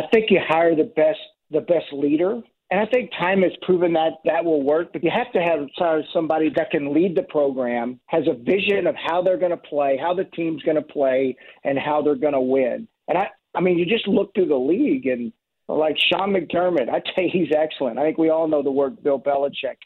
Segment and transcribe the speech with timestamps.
[0.00, 1.18] I think you hire the best
[1.50, 2.40] the best leader.
[2.70, 5.66] And I think time has proven that that will work, but you have to have
[6.12, 9.98] somebody that can lead the program, has a vision of how they're going to play,
[10.00, 12.86] how the team's going to play, and how they're going to win.
[13.08, 15.32] And I, I mean, you just look through the league and
[15.66, 17.98] like Sean McDermott, I tell you, he's excellent.
[17.98, 19.76] I think we all know the work Bill Belichick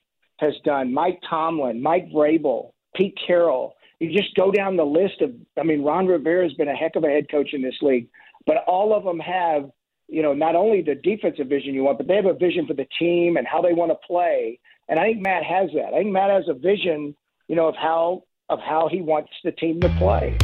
[0.41, 0.93] has done.
[0.93, 3.75] Mike Tomlin, Mike Vrabel, Pete Carroll
[4.05, 6.97] you just go down the list of, I mean, Ron Rivera has been a heck
[6.97, 8.09] of a head coach in this league,
[8.47, 9.71] but all of them have,
[10.09, 12.75] you know, not only the defensive vision you want, but they have a vision for
[12.75, 14.59] the team and how they want to play.
[14.89, 15.95] And I think Matt has that.
[15.95, 17.15] I think Matt has a vision,
[17.49, 20.37] you know, of how of how he wants the team to play.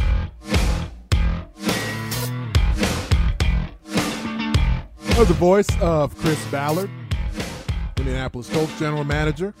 [5.07, 6.89] That was the voice of Chris Ballard,
[7.97, 9.53] Indianapolis Colts general manager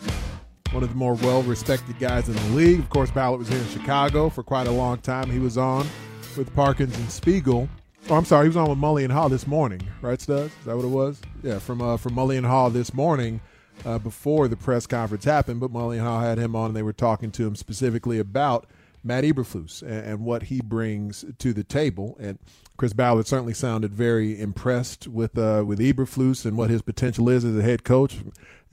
[0.71, 2.79] one of the more well respected guys in the league.
[2.79, 5.29] Of course, Ballard was here in Chicago for quite a long time.
[5.29, 5.87] He was on
[6.37, 7.69] with Parkins and Spiegel.
[8.09, 10.51] Oh, I'm sorry, he was on with Mully and Haugh this morning, right, Studs?
[10.59, 11.21] Is that what it was?
[11.43, 13.39] Yeah, from uh, from Mully and Haugh this morning
[13.85, 15.59] uh, before the press conference happened.
[15.59, 18.65] But Mully and Haugh had him on, and they were talking to him specifically about
[19.03, 22.17] Matt Eberflus and, and what he brings to the table.
[22.19, 22.39] And
[22.81, 27.45] Chris Ballard certainly sounded very impressed with uh, with Eberflus and what his potential is
[27.45, 28.21] as a head coach.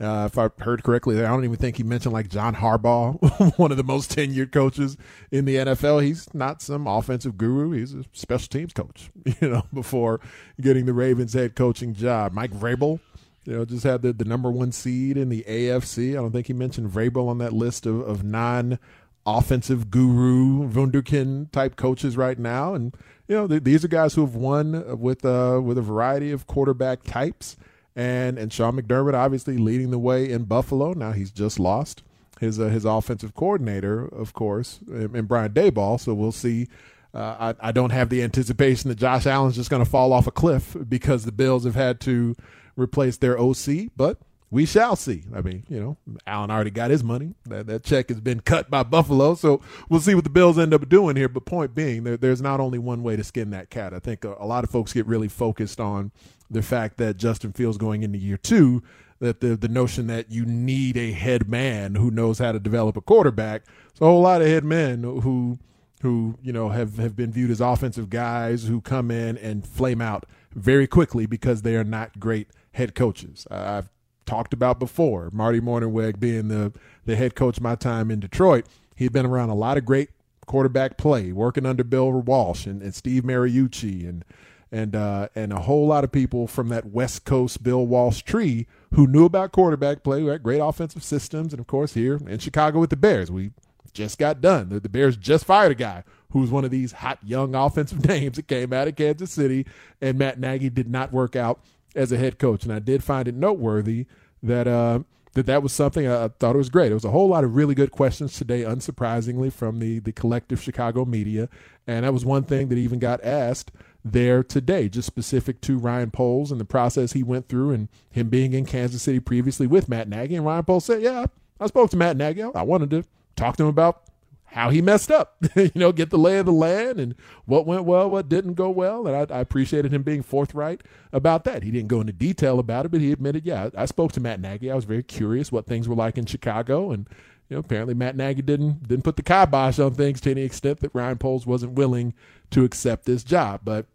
[0.01, 3.69] Uh, if I heard correctly, I don't even think he mentioned like John Harbaugh, one
[3.69, 4.97] of the most tenured coaches
[5.29, 6.03] in the NFL.
[6.03, 7.69] He's not some offensive guru.
[7.69, 9.11] He's a special teams coach,
[9.41, 10.21] you know, before
[10.59, 12.33] getting the Ravens head coaching job.
[12.33, 12.99] Mike Vrabel,
[13.45, 16.13] you know, just had the, the number one seed in the AFC.
[16.13, 18.79] I don't think he mentioned Vrabel on that list of, of non
[19.23, 22.73] offensive guru, Wunderkind type coaches right now.
[22.73, 22.95] And,
[23.29, 26.47] you know, th- these are guys who have won with, uh, with a variety of
[26.47, 27.55] quarterback types
[27.95, 30.93] and and Sean McDermott obviously leading the way in Buffalo.
[30.93, 32.01] Now he's just lost
[32.39, 35.99] his uh, his offensive coordinator, of course, and, Brian Daboll.
[35.99, 36.67] So we'll see.
[37.13, 40.27] Uh, I, I don't have the anticipation that Josh Allen's just going to fall off
[40.27, 42.35] a cliff because the Bills have had to
[42.77, 44.19] replace their OC, but
[44.51, 45.23] we shall see.
[45.33, 47.35] I mean, you know, Allen already got his money.
[47.45, 50.73] That, that check has been cut by Buffalo, so we'll see what the Bills end
[50.73, 51.29] up doing here.
[51.29, 53.93] But point being, there, there's not only one way to skin that cat.
[53.93, 56.11] I think a, a lot of folks get really focused on
[56.49, 58.81] the fact that Justin Fields going into year two,
[59.19, 62.97] that the the notion that you need a head man who knows how to develop
[62.97, 63.63] a quarterback.
[63.93, 65.59] So a whole lot of head men who
[66.01, 70.01] who you know have have been viewed as offensive guys who come in and flame
[70.01, 73.45] out very quickly because they are not great head coaches.
[73.51, 73.89] I've
[74.25, 76.73] talked about before Marty Mornhinweg being the
[77.05, 78.65] the head coach my time in Detroit.
[78.95, 80.09] He'd been around a lot of great
[80.45, 84.25] quarterback play, working under Bill Walsh and, and Steve Mariucci and
[84.71, 88.67] and uh, and a whole lot of people from that West Coast Bill Walsh tree
[88.93, 92.89] who knew about quarterback play, great offensive systems, and of course here in Chicago with
[92.89, 93.51] the Bears, we
[93.93, 94.69] just got done.
[94.69, 98.05] The, the Bears just fired a guy who was one of these hot young offensive
[98.07, 99.65] names that came out of Kansas City,
[100.01, 101.59] and Matt Nagy did not work out
[101.95, 102.63] as a head coach.
[102.63, 104.05] And I did find it noteworthy
[104.43, 104.67] that.
[104.67, 104.99] Uh,
[105.33, 106.91] that that was something I thought it was great.
[106.91, 110.59] It was a whole lot of really good questions today, unsurprisingly, from the the collective
[110.59, 111.49] Chicago media,
[111.85, 113.71] and that was one thing that even got asked
[114.03, 118.29] there today, just specific to Ryan Poles and the process he went through and him
[118.29, 120.35] being in Kansas City previously with Matt Nagy.
[120.35, 121.25] And Ryan Poles said, Yeah,
[121.59, 122.43] I spoke to Matt Nagy.
[122.43, 123.03] I wanted to
[123.35, 124.03] talk to him about
[124.51, 127.15] how he messed up, you know, get the lay of the land and
[127.45, 129.07] what went well, what didn't go well.
[129.07, 130.81] And I, I, appreciated him being forthright
[131.13, 131.63] about that.
[131.63, 134.39] He didn't go into detail about it, but he admitted, yeah, I spoke to Matt
[134.39, 134.71] Nagy.
[134.71, 136.91] I was very curious what things were like in Chicago.
[136.91, 137.07] And,
[137.47, 140.79] you know, apparently Matt Nagy didn't didn't put the kibosh on things to any extent
[140.79, 142.13] that Ryan Poles wasn't willing
[142.51, 143.61] to accept this job.
[143.63, 143.85] But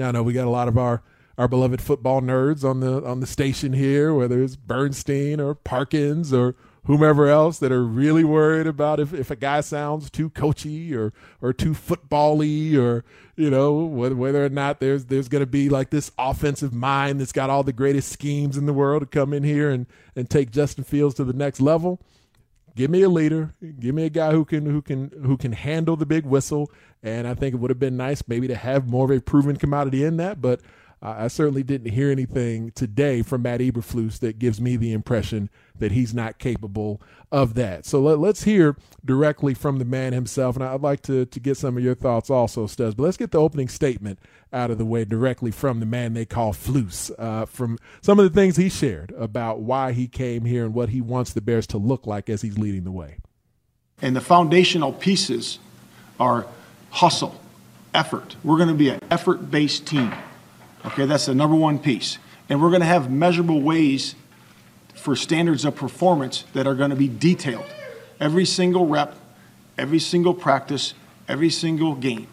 [0.00, 1.02] I know we got a lot of our
[1.38, 6.32] our beloved football nerds on the on the station here, whether it's Bernstein or Parkins
[6.32, 6.56] or
[6.88, 11.12] whomever else that are really worried about if, if a guy sounds too coachy or
[11.42, 13.04] or too football-y or
[13.36, 17.20] you know whether, whether or not there's there's going to be like this offensive mind
[17.20, 19.86] that's got all the greatest schemes in the world to come in here and
[20.16, 22.00] and take Justin Fields to the next level.
[22.74, 23.54] Give me a leader.
[23.78, 26.72] Give me a guy who can who can who can handle the big whistle.
[27.02, 29.56] And I think it would have been nice maybe to have more of a proven
[29.56, 30.60] commodity in that, but
[31.00, 35.48] I certainly didn't hear anything today from Matt Eberflus that gives me the impression
[35.78, 37.00] that he's not capable
[37.30, 37.86] of that.
[37.86, 41.56] So let, us hear directly from the man himself, and I'd like to to get
[41.56, 42.96] some of your thoughts also, Stubbs.
[42.96, 44.18] But let's get the opening statement
[44.52, 48.24] out of the way directly from the man they call Flus, uh, from some of
[48.24, 51.66] the things he shared about why he came here and what he wants the Bears
[51.68, 53.18] to look like as he's leading the way.
[54.02, 55.58] And the foundational pieces
[56.18, 56.46] are
[56.90, 57.40] hustle,
[57.94, 58.34] effort.
[58.42, 60.12] We're going to be an effort based team.
[60.86, 62.18] Okay, that's the number one piece.
[62.48, 64.14] And we're going to have measurable ways
[64.94, 67.66] for standards of performance that are going to be detailed.
[68.20, 69.14] Every single rep,
[69.76, 70.94] every single practice,
[71.28, 72.26] every single game.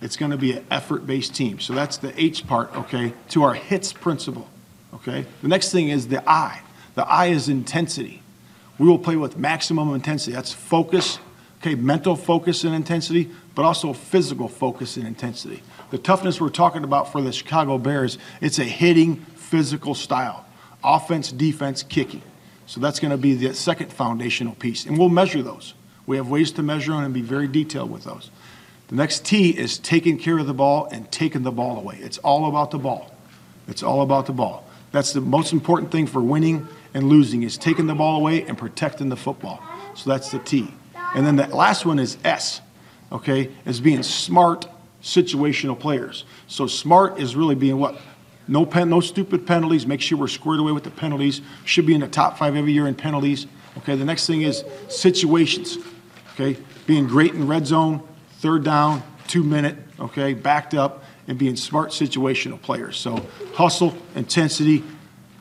[0.00, 1.58] It's going to be an effort based team.
[1.60, 4.48] So that's the H part, okay, to our HITS principle.
[4.94, 5.26] Okay?
[5.42, 6.62] The next thing is the I.
[6.94, 8.22] The I is intensity.
[8.78, 10.32] We will play with maximum intensity.
[10.32, 11.18] That's focus,
[11.60, 15.62] okay, mental focus and intensity, but also physical focus and intensity.
[15.90, 20.44] The toughness we're talking about for the Chicago Bears, it's a hitting physical style
[20.84, 22.22] offense, defense, kicking.
[22.66, 24.86] So that's going to be the second foundational piece.
[24.86, 25.74] And we'll measure those.
[26.06, 28.30] We have ways to measure them and be very detailed with those.
[28.88, 31.98] The next T is taking care of the ball and taking the ball away.
[32.00, 33.14] It's all about the ball.
[33.66, 34.66] It's all about the ball.
[34.92, 38.56] That's the most important thing for winning and losing is taking the ball away and
[38.56, 39.62] protecting the football.
[39.94, 40.72] So that's the T.
[41.14, 42.60] And then the last one is S,
[43.12, 44.66] okay, is being smart
[45.02, 46.24] situational players.
[46.46, 48.00] So smart is really being what?
[48.46, 49.86] No pen, no stupid penalties.
[49.86, 51.42] Make sure we're squared away with the penalties.
[51.64, 53.46] Should be in the top five every year in penalties.
[53.78, 53.94] Okay.
[53.94, 55.78] The next thing is situations.
[56.32, 56.58] Okay.
[56.86, 58.06] Being great in red zone,
[58.38, 59.76] third down, two minute.
[60.00, 60.32] Okay.
[60.32, 62.96] Backed up and being smart situational players.
[62.96, 63.24] So
[63.54, 64.82] hustle, intensity,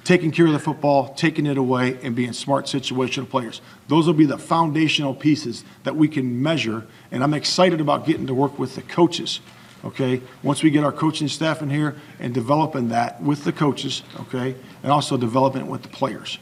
[0.08, 3.60] taking care of the football, taking it away, and being smart situational players.
[3.90, 6.88] Those will be the foundational pieces that we can measure.
[7.12, 9.42] And I'm excited about getting to work with the coaches
[9.86, 10.22] okay?
[10.42, 14.56] Once we get our coaching staff in here and developing that with the coaches, okay,
[14.82, 16.40] and also developing it with the players.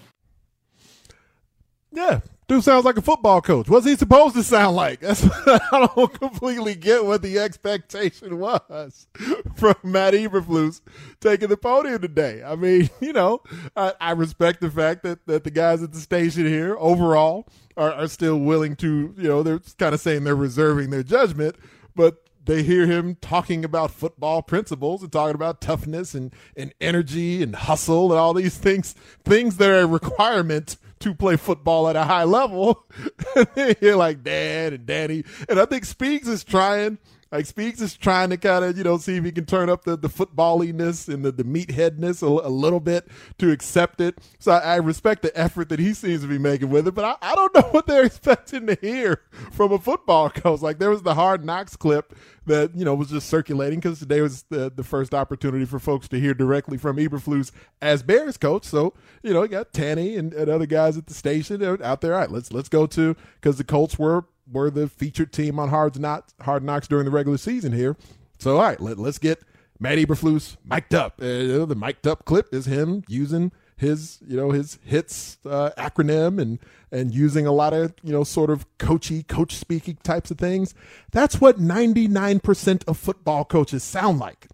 [1.92, 3.70] Yeah, dude sounds like a football coach.
[3.70, 5.00] What's he supposed to sound like?
[5.02, 9.08] That's I don't completely get what the expectation was
[9.56, 10.82] from Matt Eberflus
[11.20, 12.44] taking the podium today.
[12.44, 13.42] I mean, you know,
[13.76, 17.48] I, I respect the fact that that the guys at the station here overall
[17.78, 21.56] are, are still willing to, you know, they're kind of saying they're reserving their judgment,
[21.96, 27.42] but they hear him talking about football principles and talking about toughness and, and energy
[27.42, 28.94] and hustle and all these things,
[29.24, 32.86] things that are a requirement to play football at a high level.
[33.82, 35.26] you're like, Dad and Daddy.
[35.50, 36.98] And I think Speaks is trying–
[37.32, 39.84] like Speaks is trying to kind of, you know, see if he can turn up
[39.84, 43.08] the, the footballiness and the, the meatheadness a, a little bit
[43.40, 44.20] to accept it.
[44.40, 47.04] So I, I, respect the effort that he seems to be making with it, but
[47.04, 50.62] I, I don't know what they're expecting to hear from a football coach.
[50.62, 54.22] Like there was the hard knocks clip that, you know, was just circulating because today
[54.22, 57.52] was the, the first opportunity for folks to hear directly from Eberflus
[57.82, 58.66] as Bears coach.
[58.66, 58.94] So,
[59.24, 62.14] you know, you got Tanny and, and other guys at the station out there.
[62.14, 65.70] All right, let's let's go to because the Colts were were the featured team on
[65.70, 67.96] Hard Knocks, Hard Knocks during the regular season here.
[68.40, 69.42] So, all right, let, let's get
[69.80, 71.20] Matt Eberflus mic'd up.
[71.20, 76.42] Uh, the mic'd up clip is him using his, you know, his hits uh, acronym
[76.42, 76.60] and
[76.92, 80.74] and using a lot of, you know, sort of coachy, coach speaking types of things.
[81.12, 84.48] That's what 99% of football coaches sound like.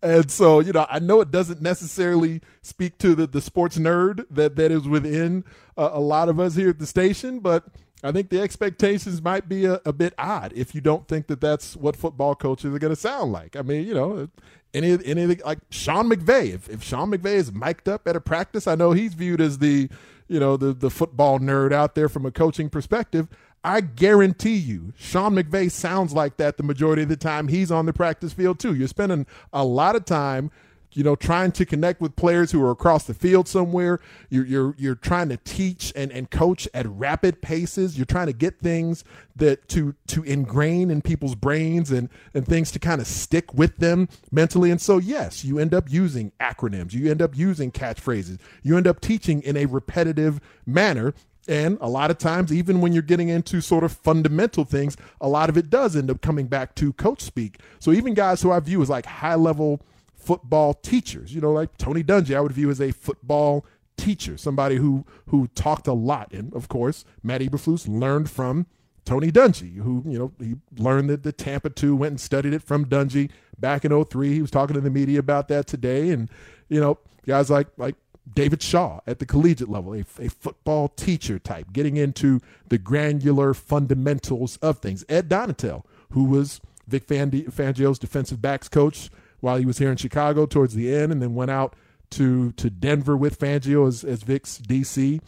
[0.00, 4.26] And so, you know, I know it doesn't necessarily speak to the, the sports nerd
[4.30, 5.44] that, that is within
[5.76, 7.64] uh, a lot of us here at the station, but
[8.02, 11.40] I think the expectations might be a, a, bit odd if you don't think that
[11.40, 13.56] that's what football coaches are going to sound like.
[13.56, 14.28] I mean, you know,
[14.72, 16.54] any any like Sean McVay.
[16.54, 19.58] If, if Sean McVay is mic'd up at a practice, I know he's viewed as
[19.58, 19.88] the
[20.28, 23.28] you know the the football nerd out there from a coaching perspective.
[23.64, 27.86] I guarantee you, Sean McVay sounds like that the majority of the time he's on
[27.86, 28.74] the practice field too.
[28.74, 30.52] You're spending a lot of time
[30.92, 34.00] you know, trying to connect with players who are across the field somewhere.
[34.30, 37.96] You're you're you're trying to teach and, and coach at rapid paces.
[37.96, 39.04] You're trying to get things
[39.36, 43.76] that to to ingrain in people's brains and and things to kind of stick with
[43.76, 44.70] them mentally.
[44.70, 46.92] And so yes, you end up using acronyms.
[46.92, 48.38] You end up using catchphrases.
[48.62, 51.14] You end up teaching in a repetitive manner.
[51.46, 55.28] And a lot of times, even when you're getting into sort of fundamental things, a
[55.28, 57.60] lot of it does end up coming back to coach speak.
[57.78, 59.80] So even guys who I view as like high level
[60.28, 61.34] football teachers.
[61.34, 63.64] You know, like Tony Dungy, I would view as a football
[63.96, 66.34] teacher, somebody who who talked a lot.
[66.34, 68.66] And of course, Matt Eberflus learned from
[69.06, 72.62] Tony Dungy, who, you know, he learned that the Tampa 2 went and studied it
[72.62, 74.34] from Dungy back in 03.
[74.34, 76.10] He was talking to the media about that today.
[76.10, 76.28] And,
[76.68, 77.94] you know, guys like like
[78.34, 83.54] David Shaw at the collegiate level, a, a football teacher type, getting into the granular
[83.54, 85.06] fundamentals of things.
[85.08, 89.08] Ed Donatell, who was Vic Fangio's defensive backs coach
[89.40, 91.74] while he was here in Chicago towards the end, and then went out
[92.10, 95.20] to to Denver with Fangio as, as Vic's DC.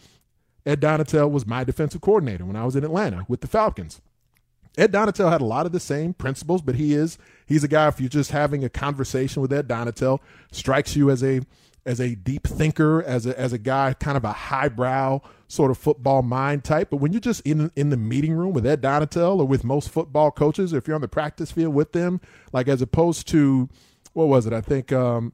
[0.65, 3.99] Ed Donatell was my defensive coordinator when I was in Atlanta with the Falcons.
[4.77, 7.87] Ed Donatell had a lot of the same principles, but he is he's a guy.
[7.87, 10.19] If you're just having a conversation with Ed Donatell,
[10.51, 11.41] strikes you as a
[11.85, 15.77] as a deep thinker, as a as a guy, kind of a highbrow sort of
[15.77, 16.89] football mind type.
[16.89, 19.89] But when you're just in in the meeting room with Ed Donatell or with most
[19.89, 22.21] football coaches, or if you're on the practice field with them,
[22.53, 23.67] like as opposed to
[24.13, 24.53] what was it?
[24.53, 25.33] I think um,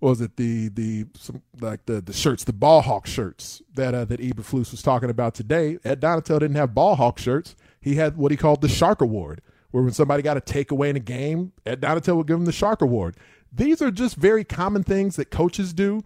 [0.00, 4.04] was it the the some, like the the shirts, the ball hawk shirts that uh,
[4.04, 5.78] that Eberflus was talking about today.
[5.84, 7.56] Ed Donatell didn't have ball hawk shirts.
[7.80, 9.40] He had what he called the Shark Award,
[9.70, 12.52] where when somebody got a takeaway in a game, Ed Donatell would give him the
[12.52, 13.16] Shark Award.
[13.52, 16.02] These are just very common things that coaches do.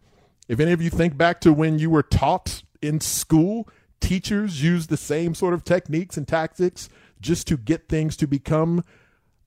[0.48, 3.68] If any of you think back to when you were taught in school,
[4.00, 6.88] teachers use the same sort of techniques and tactics
[7.20, 8.84] just to get things to become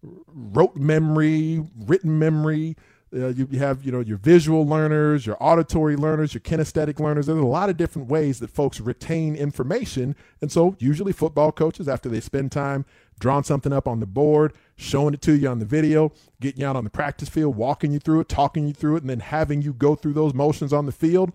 [0.04, 2.76] rote memory, written memory,
[3.14, 7.26] uh, you have you know your visual learners, your auditory learners, your kinesthetic learners.
[7.26, 11.90] There's a lot of different ways that folks retain information, and so usually football coaches,
[11.90, 12.86] after they spend time
[13.20, 16.68] drawing something up on the board, showing it to you on the video, getting you
[16.68, 19.20] out on the practice field, walking you through it, talking you through it, and then
[19.20, 21.32] having you go through those motions on the field.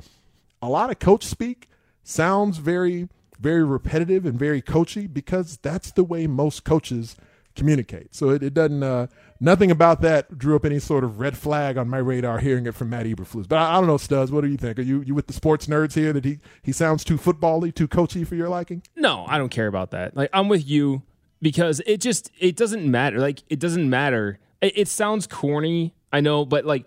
[0.62, 1.68] A lot of coach speak
[2.02, 3.08] sounds very
[3.38, 7.16] very repetitive and very coachy because that's the way most coaches
[7.56, 8.14] communicate.
[8.14, 8.82] So it, it doesn't.
[8.82, 9.08] Uh,
[9.40, 12.38] nothing about that drew up any sort of red flag on my radar.
[12.38, 14.30] Hearing it from Matt Eberflus, but I, I, don't know, Studs.
[14.30, 14.78] What do you think?
[14.78, 17.88] Are you you with the sports nerds here that he he sounds too footbally, too
[17.88, 18.82] coachy for your liking?
[18.94, 20.16] No, I don't care about that.
[20.16, 21.02] Like I'm with you
[21.42, 23.18] because it just it doesn't matter.
[23.18, 24.38] Like it doesn't matter.
[24.60, 26.86] It, it sounds corny, I know, but like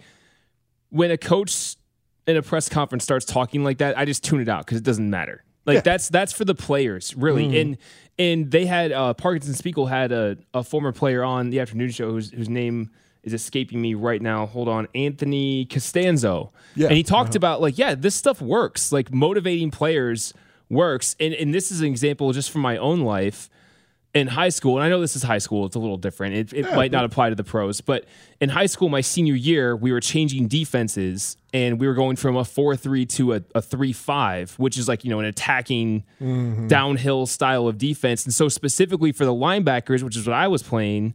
[0.89, 1.75] when a coach
[2.27, 4.83] in a press conference starts talking like that, I just tune it out because it
[4.83, 5.43] doesn't matter.
[5.65, 5.81] Like yeah.
[5.81, 7.49] that's that's for the players, really.
[7.49, 7.61] Mm.
[7.61, 7.77] And
[8.17, 11.91] and they had uh, Parkins and Spiegel had a, a former player on the afternoon
[11.91, 12.91] show whose whose name
[13.23, 14.45] is escaping me right now.
[14.45, 16.51] Hold on, Anthony Castonzo.
[16.75, 17.37] Yeah, and he talked uh-huh.
[17.37, 18.91] about like, yeah, this stuff works.
[18.91, 20.33] Like motivating players
[20.69, 21.15] works.
[21.19, 23.49] And and this is an example just from my own life
[24.13, 26.35] in high school, and I know this is high school, it's a little different.
[26.35, 28.05] It, it yeah, might not apply to the pros, but
[28.41, 32.35] in high school, my senior year, we were changing defenses and we were going from
[32.35, 36.03] a 4 3 to a, a 3 5, which is like, you know, an attacking
[36.19, 36.67] mm-hmm.
[36.67, 38.25] downhill style of defense.
[38.25, 41.13] And so, specifically for the linebackers, which is what I was playing,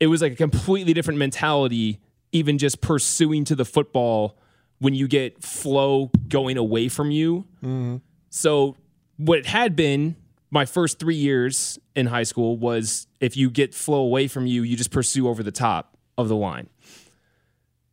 [0.00, 2.00] it was like a completely different mentality,
[2.32, 4.36] even just pursuing to the football
[4.80, 7.46] when you get flow going away from you.
[7.62, 7.96] Mm-hmm.
[8.30, 8.76] So,
[9.18, 10.16] what it had been
[10.54, 14.62] my first three years in high school was if you get flow away from you,
[14.62, 16.68] you just pursue over the top of the line.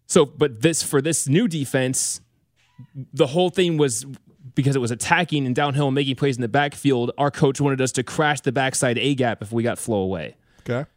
[0.05, 2.21] So, but this for this new defense,
[3.13, 4.05] the whole thing was
[4.53, 7.11] because it was attacking and downhill and making plays in the backfield.
[7.17, 10.35] Our coach wanted us to crash the backside A gap if we got flow away.
[10.59, 10.87] Okay.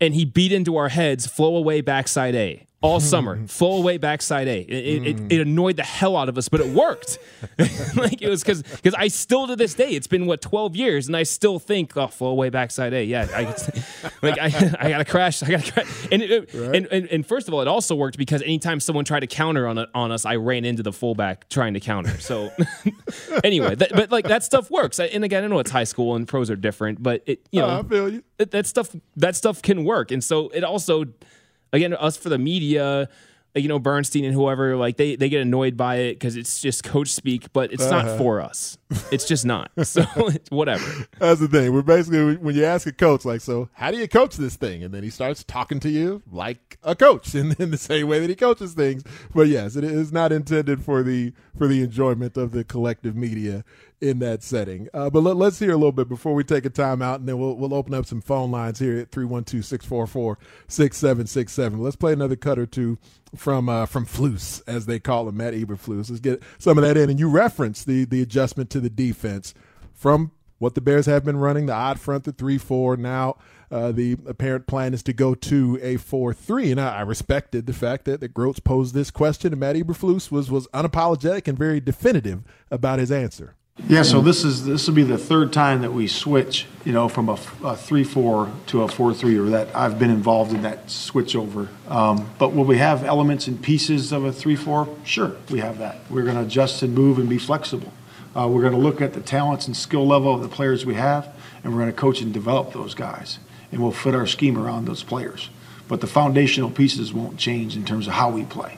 [0.00, 4.48] And he beat into our heads flow away backside A all summer, full away backside
[4.48, 4.60] A.
[4.60, 7.18] It, it, it, it, annoyed the hell out of us, but it worked.
[7.96, 11.06] like it was because because I still to this day, it's been what twelve years,
[11.06, 13.04] and I still think, oh, full away backside A.
[13.04, 13.42] Yeah, I,
[14.22, 14.46] like I,
[14.78, 16.08] I gotta crash, I gotta crash.
[16.10, 16.76] And, it, right.
[16.76, 19.66] and, and and first of all, it also worked because anytime someone tried to counter
[19.66, 22.18] on on us, I ran into the fullback trying to counter.
[22.20, 22.50] So
[23.44, 24.98] anyway, that, but like that stuff works.
[24.98, 27.80] And again, I know it's high school and pros are different, but it you know,
[27.80, 28.22] I feel you.
[28.38, 31.04] that stuff that stuff can work, and so it also
[31.72, 33.08] again, us for the media,
[33.54, 36.84] you know, Bernstein and whoever, like they, they get annoyed by it because it's just
[36.84, 38.02] coach speak, but it's uh-huh.
[38.02, 38.78] not for us.
[39.10, 39.70] It's just not.
[39.90, 40.04] So
[40.50, 41.06] whatever.
[41.18, 41.72] That's the thing.
[41.72, 44.84] We're basically, when you ask a coach, like, so how do you coach this thing?
[44.84, 48.20] And then he starts talking to you like a coach in, in the same way
[48.20, 49.02] that he coaches things.
[49.34, 53.64] But yes, it is not intended for the, for the enjoyment of the collective media
[54.00, 54.88] in that setting.
[54.94, 57.38] Uh, but let, us hear a little bit before we take a timeout, and then
[57.38, 60.38] we'll, we'll open up some phone lines here at 312 644
[60.68, 61.78] 6767.
[61.78, 62.98] Let's play another cut or two
[63.36, 66.10] from uh, from Flus, as they call him, Matt Eberflus.
[66.10, 67.10] Let's get some of that in.
[67.10, 69.54] And you referenced the, the adjustment to the defense
[69.92, 72.96] from what the Bears have been running, the odd front, the 3 4.
[72.96, 73.36] Now,
[73.70, 76.72] uh, the apparent plan is to go to a 4 3.
[76.72, 80.30] And I, I, respected the fact that, that Groats posed this question, and Matt Eberflus
[80.30, 83.54] was, was unapologetic and very definitive about his answer.
[83.88, 87.08] Yeah, so this is this will be the third time that we switch, you know,
[87.08, 91.68] from a, a three-four to a four-three, or that I've been involved in that switchover.
[91.88, 94.96] Um, but will we have elements and pieces of a three-four?
[95.04, 95.98] Sure, we have that.
[96.08, 97.92] We're going to adjust and move and be flexible.
[98.36, 100.94] Uh, we're going to look at the talents and skill level of the players we
[100.94, 101.34] have,
[101.64, 103.40] and we're going to coach and develop those guys,
[103.72, 105.50] and we'll fit our scheme around those players.
[105.88, 108.76] But the foundational pieces won't change in terms of how we play.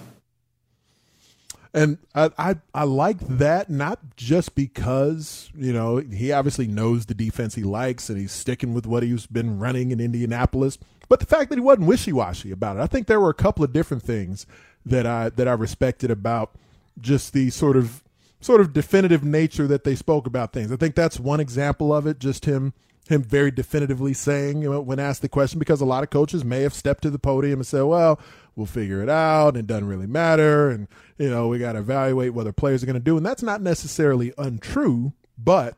[1.75, 7.15] And I, I, I like that not just because you know he obviously knows the
[7.15, 11.27] defense he likes and he's sticking with what he's been running in Indianapolis, but the
[11.27, 12.81] fact that he wasn't wishy washy about it.
[12.81, 14.47] I think there were a couple of different things
[14.85, 16.55] that I that I respected about
[17.01, 18.03] just the sort of
[18.43, 20.71] sort of definitive nature that they spoke about things.
[20.71, 22.19] I think that's one example of it.
[22.19, 22.75] Just him
[23.09, 26.45] him very definitively saying you know, when asked the question because a lot of coaches
[26.45, 28.21] may have stepped to the podium and said, "Well,
[28.57, 29.49] we'll figure it out.
[29.49, 30.71] And it doesn't really matter.
[30.71, 33.17] And, you know, we got to evaluate what the players are going to do.
[33.17, 35.77] And that's not necessarily untrue, but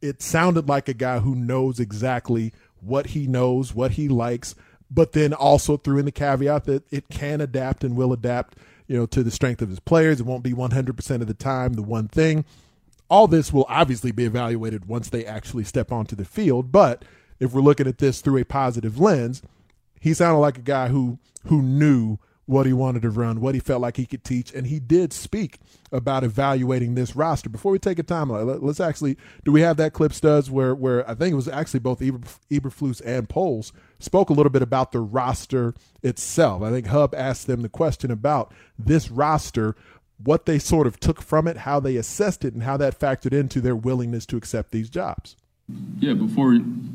[0.00, 4.54] it sounded like a guy who knows exactly what he knows, what he likes,
[4.90, 8.96] but then also threw in the caveat that it can adapt and will adapt, you
[8.96, 10.20] know, to the strength of his players.
[10.20, 12.44] It won't be 100% of the time the one thing.
[13.08, 17.04] All this will obviously be evaluated once they actually step onto the field, but
[17.38, 19.42] if we're looking at this through a positive lens,
[20.00, 23.60] he sounded like a guy who who knew what he wanted to run, what he
[23.60, 25.58] felt like he could teach, and he did speak
[25.92, 27.48] about evaluating this roster.
[27.48, 31.08] Before we take a time, let's actually do we have that clip studs where where
[31.08, 34.92] I think it was actually both Eber, Eberflus and Poles spoke a little bit about
[34.92, 36.62] the roster itself.
[36.62, 39.74] I think Hub asked them the question about this roster,
[40.22, 43.32] what they sort of took from it, how they assessed it, and how that factored
[43.32, 45.36] into their willingness to accept these jobs.
[45.98, 46.52] Yeah, before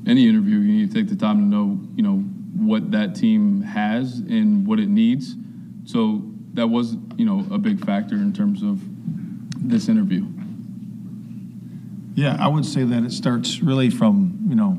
[0.08, 2.20] any interview, you need to take the time to know, you know,
[2.56, 5.36] what that team has and what it needs.
[5.86, 6.22] So
[6.54, 8.80] that was, you know, a big factor in terms of
[9.58, 10.25] this interview.
[12.13, 14.72] Yeah, I would say that it starts really from, you know,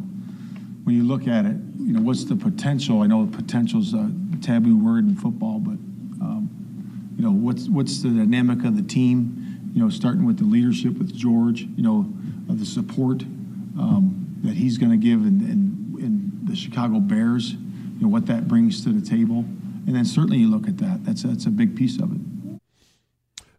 [0.85, 3.03] when you look at it, you know, what's the potential?
[3.03, 5.79] I know potential is a taboo word in football, but,
[6.23, 6.49] um,
[7.17, 9.71] you know, what's what's the dynamic of the team?
[9.75, 12.07] You know, starting with the leadership with George, you know,
[12.49, 13.25] the support
[13.79, 15.41] um, that he's going to give in,
[15.99, 19.45] in, the Chicago Bears, you know, what that brings to the table.
[19.87, 21.05] And then certainly you look at that.
[21.05, 22.21] That's, that's a big piece of it.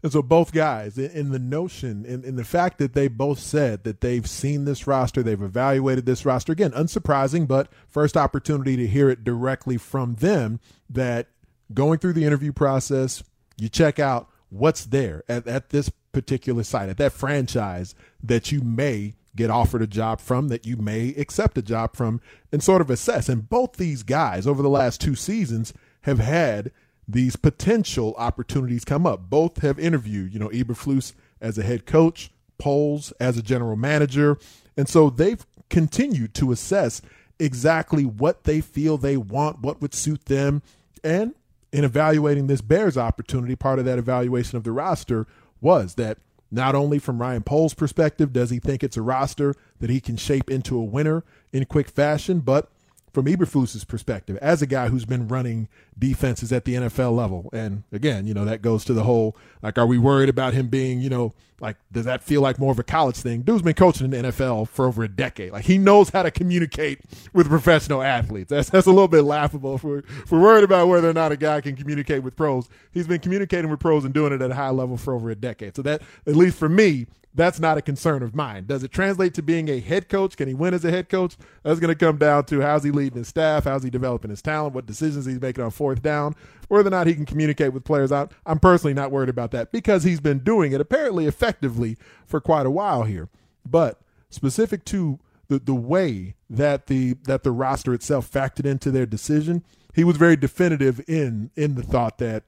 [0.03, 3.86] And so both guys, in the notion, in, in the fact that they both said
[3.86, 6.52] that they've seen this roster, they've evaluated this roster.
[6.52, 11.30] Again, unsurprising, but first opportunity to hear it directly from them that
[11.73, 13.23] going through the interview process,
[13.58, 18.60] you check out what's there at, at this particular site, at that franchise that you
[18.62, 22.82] may get offered a job from, that you may accept a job from, and sort
[22.82, 23.30] of assess.
[23.30, 26.72] And both these guys over the last two seasons have had
[27.08, 29.30] these potential opportunities come up.
[29.30, 34.38] Both have interviewed, you know, Eberflus as a head coach, Poles as a general manager.
[34.78, 37.02] And so they've continued to assess
[37.39, 40.62] exactly what they feel they want, what would suit them.
[41.04, 41.34] And
[41.72, 45.28] in evaluating this Bears opportunity, part of that evaluation of the roster
[45.60, 46.19] was that
[46.54, 50.18] not only from Ryan Poles' perspective, does he think it's a roster that he can
[50.18, 52.70] shape into a winner in quick fashion, but
[53.12, 57.50] from Eberflus's perspective, as a guy who's been running defenses at the NFL level.
[57.54, 60.68] And again, you know, that goes to the whole like, are we worried about him
[60.68, 63.42] being, you know, like, does that feel like more of a college thing?
[63.42, 65.52] Dude's been coaching in the NFL for over a decade.
[65.52, 67.00] Like, he knows how to communicate
[67.34, 68.50] with professional athletes.
[68.50, 69.76] That's, that's a little bit laughable.
[69.76, 72.70] If we're, if we're worried about whether or not a guy can communicate with pros,
[72.92, 75.36] he's been communicating with pros and doing it at a high level for over a
[75.36, 75.76] decade.
[75.76, 78.66] So, that, at least for me, that's not a concern of mine.
[78.68, 80.38] Does it translate to being a head coach?
[80.38, 81.36] Can he win as a head coach?
[81.63, 84.42] That's going to come down to how's he leading his staff, how's he developing his
[84.42, 86.36] talent, what decisions he's making on fourth down,
[86.73, 88.31] whether or not he can communicate with players out.
[88.45, 92.65] I'm personally not worried about that because he's been doing it apparently effectively for quite
[92.65, 93.29] a while here.
[93.65, 99.05] But specific to the, the way that the that the roster itself factored into their
[99.05, 102.43] decision, he was very definitive in in the thought that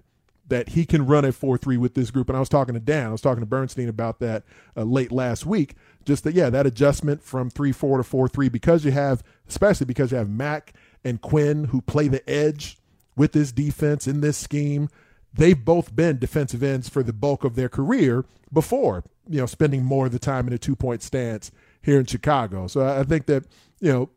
[0.48, 2.30] that he can run a 4-3 with this group.
[2.30, 4.44] And I was talking to Dan, I was talking to Bernstein about that
[4.78, 5.76] uh, late last week.
[6.04, 10.18] Just that, yeah, that adjustment from 3-4 to 4-3 because you have, especially because you
[10.18, 12.78] have Mac and Quinn who play the edge
[13.16, 14.90] with this defense in this scheme.
[15.34, 19.84] They've both been defensive ends for the bulk of their career before, you know, spending
[19.84, 21.52] more of the time in a two-point stance
[21.82, 22.68] here in Chicago.
[22.68, 23.46] So I think that,
[23.82, 24.10] you know,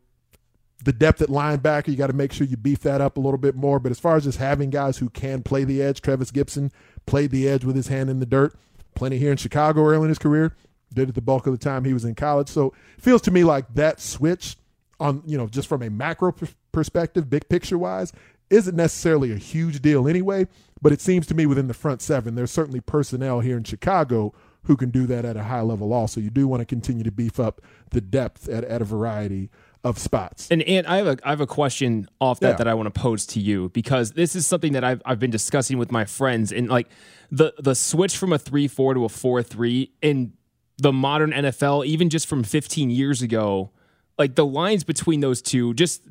[0.85, 3.37] the depth at linebacker, you got to make sure you beef that up a little
[3.37, 3.79] bit more.
[3.79, 6.71] But as far as just having guys who can play the edge, Trevis Gipson
[7.05, 8.55] played the edge with his hand in the dirt.
[8.95, 10.55] Plenty here in Chicago early in his career.
[10.93, 12.47] Did it the bulk of the time he was in college.
[12.47, 14.55] So feels to me like that switch
[15.01, 16.33] on, you know, just from a macro
[16.71, 18.13] perspective, big picture wise,
[18.49, 20.47] isn't necessarily a huge deal anyway.
[20.81, 24.33] But it seems to me within the front seven, there's certainly personnel here in Chicago
[24.63, 26.21] who can do that at a high level also.
[26.21, 29.49] You do want to continue to beef up the depth at, at a variety
[29.83, 30.47] of spots.
[30.49, 32.55] And and I have a I have a question off that Yeah.
[32.57, 35.31] that I want to pose to you because this is something that I've I've been
[35.31, 36.87] discussing with my friends and like
[37.31, 40.33] the the switch from a three four to a four three in
[40.77, 43.71] the modern NFL, even just from 15 years ago,
[44.17, 46.01] like the lines between those two, just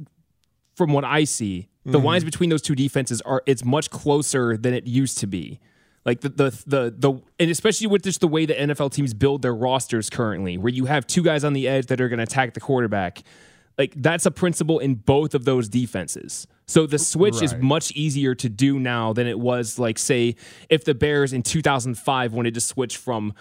[0.75, 2.07] from what I see, the mm-hmm.
[2.07, 5.61] lines between those two defenses are it's much closer than it used to be.
[6.05, 9.43] Like the the the the and especially with just the way the NFL teams build
[9.43, 12.23] their rosters currently, where you have two guys on the edge that are going to
[12.25, 13.23] attack the quarterback.
[13.77, 16.47] Like that's a principle in both of those defenses.
[16.67, 20.37] So the switch is much easier to do now than it was like say
[20.69, 23.35] if the Bears in 2005 wanted to switch from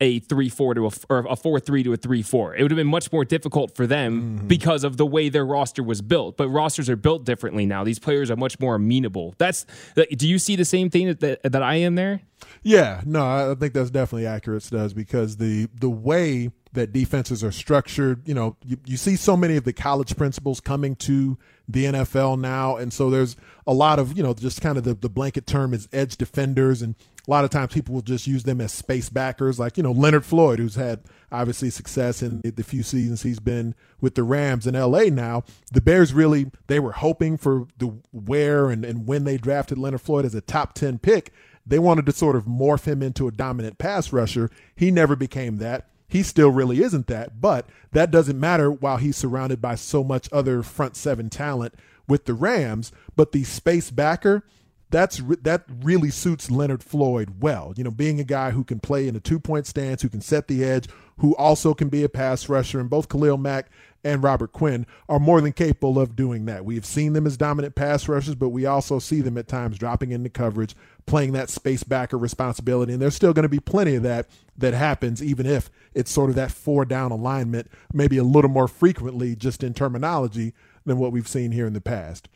[0.00, 2.56] a 3-4 to a or a 4-3 to a 3-4.
[2.56, 4.46] It would have been much more difficult for them mm-hmm.
[4.46, 6.36] because of the way their roster was built.
[6.36, 7.84] But rosters are built differently now.
[7.84, 9.34] These players are much more amenable.
[9.38, 12.22] That's uh, do you see the same thing that that, that I am there?
[12.62, 17.42] Yeah, no, I I think that's definitely accurate, does because the the way that defenses
[17.42, 21.38] are structured, you know, you, you see so many of the college principles coming to
[21.66, 24.94] the NFL now, and so there's a lot of you know just kind of the,
[24.94, 26.94] the blanket term is edge defenders, and
[27.28, 29.92] a lot of times people will just use them as space backers, like you know
[29.92, 34.66] Leonard Floyd, who's had obviously success in the, few seasons he's been with the Rams
[34.66, 35.44] in LA now.
[35.70, 40.00] The Bears really they were hoping for the where and, and when they drafted Leonard
[40.00, 41.32] Floyd as a top ten pick
[41.68, 44.50] they wanted to sort of morph him into a dominant pass rusher.
[44.74, 45.86] He never became that.
[46.08, 50.30] He still really isn't that, but that doesn't matter while he's surrounded by so much
[50.32, 51.74] other front seven talent
[52.06, 52.90] with the Rams.
[53.14, 54.44] But the space backer,
[54.90, 57.74] that's re- that really suits Leonard Floyd well.
[57.76, 60.20] You know, being a guy who can play in a two point stance, who can
[60.20, 63.70] set the edge, who also can be a pass rusher, and both Khalil Mack
[64.04, 66.64] and Robert Quinn are more than capable of doing that.
[66.64, 69.78] We have seen them as dominant pass rushers, but we also see them at times
[69.78, 73.96] dropping into coverage, playing that space backer responsibility, and there's still going to be plenty
[73.96, 78.24] of that that happens, even if it's sort of that four down alignment, maybe a
[78.24, 80.54] little more frequently, just in terminology,
[80.86, 82.28] than what we've seen here in the past.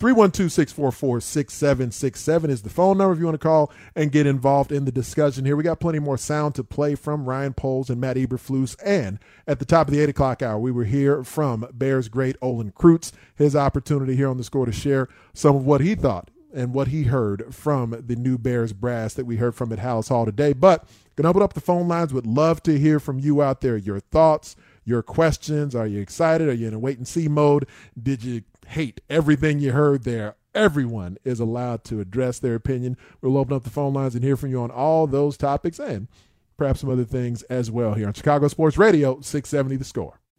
[0.00, 4.92] 312-644-6767 is the phone number if you want to call and get involved in the
[4.92, 5.56] discussion here.
[5.56, 8.76] We got plenty more sound to play from Ryan Poles and Matt Eberflus.
[8.82, 12.36] And at the top of the 8 o'clock hour, we were here from Bears great
[12.40, 13.12] Olin Kreutz.
[13.36, 16.88] His opportunity here on the score to share some of what he thought and what
[16.88, 20.54] he heard from the new Bears brass that we heard from at Halas Hall today.
[20.54, 20.84] But
[21.14, 22.14] going to open up the phone lines.
[22.14, 23.76] Would love to hear from you out there.
[23.76, 25.74] Your thoughts, your questions.
[25.74, 26.48] Are you excited?
[26.48, 27.66] Are you in a wait and see mode?
[28.02, 30.36] Did you hate everything you heard there?
[30.54, 32.96] Everyone is allowed to address their opinion.
[33.20, 36.08] We'll open up the phone lines and hear from you on all those topics and
[36.56, 40.19] perhaps some other things as well here on Chicago Sports Radio 670 The Score.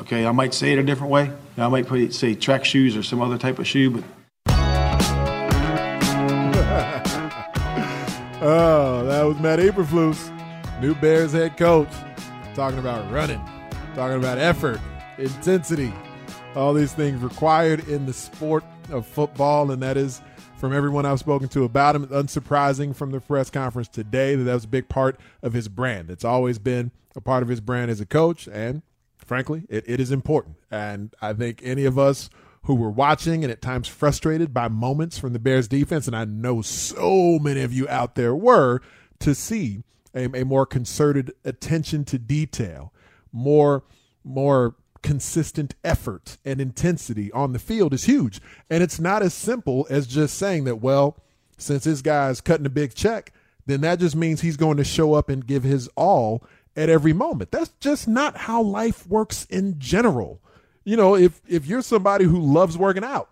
[0.00, 1.32] Okay, I might say it a different way.
[1.56, 4.04] I might put, say track shoes or some other type of shoe, but
[8.42, 10.30] oh, that was Matt Eberflus,
[10.80, 11.88] new Bears head coach,
[12.54, 13.42] talking about running,
[13.94, 14.80] talking about effort,
[15.16, 15.92] intensity,
[16.54, 20.20] all these things required in the sport of football, and that is
[20.56, 22.06] from everyone I've spoken to about him.
[22.08, 26.10] Unsurprising from the press conference today that that was a big part of his brand.
[26.10, 28.82] It's always been a part of his brand as a coach, and
[29.26, 30.56] frankly, it, it is important.
[30.70, 32.30] And I think any of us
[32.62, 36.24] who were watching and at times frustrated by moments from the Bears defense, and I
[36.24, 38.80] know so many of you out there were,
[39.20, 39.82] to see
[40.14, 42.92] a, a more concerted attention to detail,
[43.32, 43.84] more
[44.24, 48.40] more consistent effort and intensity on the field is huge.
[48.68, 51.16] And it's not as simple as just saying that, well,
[51.58, 53.32] since this guy's cutting a big check,
[53.66, 56.42] then that just means he's going to show up and give his all
[56.76, 57.50] at every moment.
[57.50, 60.40] That's just not how life works in general.
[60.84, 63.30] You know, if if you're somebody who loves working out,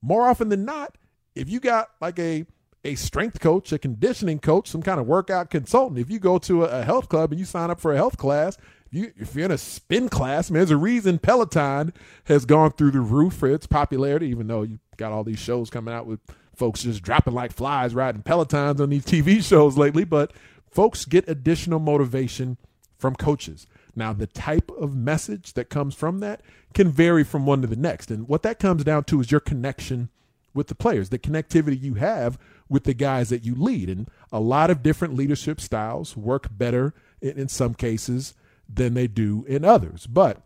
[0.00, 0.96] more often than not,
[1.34, 2.46] if you got like a
[2.84, 6.64] a strength coach, a conditioning coach, some kind of workout consultant, if you go to
[6.64, 8.56] a, a health club and you sign up for a health class
[8.90, 11.92] you, if you're in a spin class, man, there's a reason Peloton
[12.24, 15.70] has gone through the roof for its popularity, even though you got all these shows
[15.70, 16.20] coming out with
[16.54, 20.04] folks just dropping like flies riding Pelotons on these TV shows lately.
[20.04, 20.32] But
[20.70, 22.56] folks get additional motivation
[22.98, 23.66] from coaches.
[23.94, 26.40] Now, the type of message that comes from that
[26.74, 28.10] can vary from one to the next.
[28.10, 30.10] And what that comes down to is your connection
[30.54, 33.88] with the players, the connectivity you have with the guys that you lead.
[33.88, 38.34] And a lot of different leadership styles work better in, in some cases
[38.68, 40.06] than they do in others.
[40.06, 40.42] But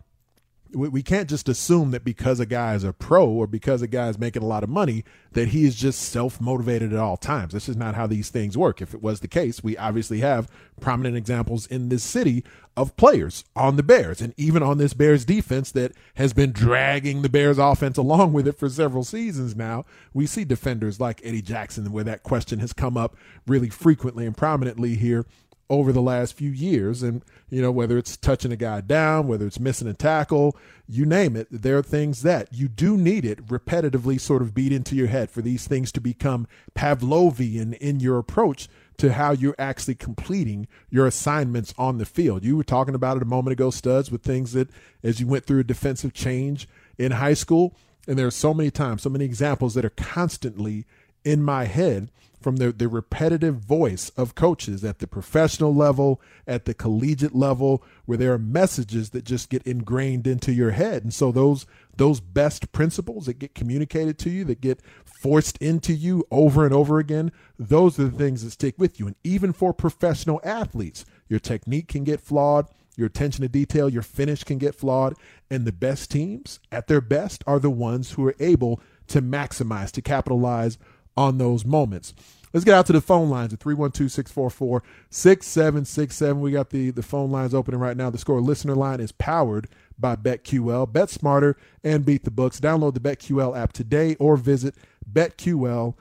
[0.75, 4.09] we can't just assume that because a guy is a pro or because a guy
[4.09, 7.53] is making a lot of money that he is just self-motivated at all times.
[7.53, 8.81] This is not how these things work.
[8.81, 10.49] If it was the case, we obviously have
[10.81, 12.45] prominent examples in this city
[12.77, 17.23] of players on the Bears and even on this Bears defense that has been dragging
[17.23, 19.85] the Bears offense along with it for several seasons now.
[20.15, 24.37] We see defenders like Eddie Jackson where that question has come up really frequently and
[24.37, 25.27] prominently here
[25.73, 27.03] over the last few years.
[27.03, 30.55] And, you know, whether it's touching a guy down, whether it's missing a tackle,
[30.87, 34.71] you name it, there are things that you do need it repetitively sort of beat
[34.71, 39.57] into your head for these things to become Pavlovian in your approach to how you're
[39.59, 42.45] actually completing your assignments on the field.
[42.45, 44.69] You were talking about it a moment ago, Studs, with things that
[45.03, 47.75] as you went through a defensive change in high school,
[48.07, 50.85] and there are so many times, so many examples that are constantly
[51.25, 52.11] in my head
[52.43, 57.83] from the, the repetitive voice of coaches at the professional level, at the collegiate level,
[58.05, 61.03] where there are messages that just get ingrained into your head.
[61.03, 65.93] And so those those best principles that get communicated to you, that get forced into
[65.93, 69.07] you over and over again, those are the things that stick with you.
[69.07, 74.03] And even for professional athletes, your technique can get flawed, your attention to detail, your
[74.03, 75.15] finish can get flawed.
[75.51, 79.91] And the best teams at their best are the ones who are able to maximize,
[79.93, 80.79] to capitalize
[81.17, 82.15] on those moments.
[82.53, 86.41] Let's get out to the phone lines at 312-644-6767.
[86.41, 88.11] We got the, the phone lines opening right now.
[88.11, 90.93] The score listener line is powered by BetQL.
[90.93, 92.61] Bet smarter and beat the books.
[92.61, 94.75] Download the BetQL app today or visit
[95.11, 95.95] betql.com.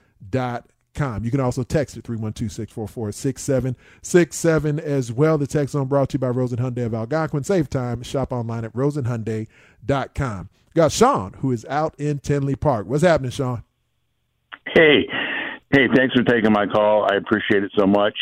[1.24, 5.38] You can also text at 312-644-6767 as well.
[5.38, 7.46] The text zone brought to you by Rosen Hyundai of Algonquin.
[7.46, 8.04] Save time.
[8.04, 10.50] Shop online at rosenhyundai.com.
[10.74, 12.88] Got Sean, who is out in Tinley Park.
[12.88, 13.64] What's happening, Sean?
[14.74, 15.06] Hey,
[15.70, 17.06] hey, thanks for taking my call.
[17.12, 18.16] I appreciate it so much.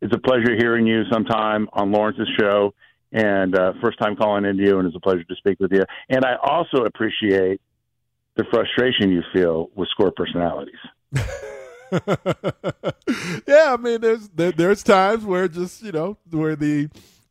[0.00, 2.74] It's a pleasure hearing you sometime on Lawrence's show,
[3.10, 5.82] and uh, first time calling into you, and it's a pleasure to speak with you.
[6.08, 7.60] And I also appreciate
[8.36, 10.78] the frustration you feel with score personalities.
[13.48, 16.88] yeah, I mean, there's there, there's times where just you know where the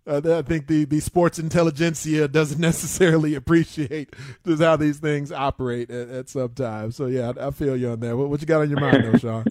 [0.09, 5.89] uh, I think the, the sports intelligentsia doesn't necessarily appreciate just how these things operate
[5.91, 6.91] at, at some time.
[6.91, 8.17] So yeah, I, I, feel you on that.
[8.17, 9.45] What, what you got on your mind, though, Sean?